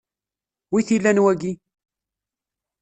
Wi 0.71 0.81
t-ilan 0.87 1.19
wagi? 1.25 1.51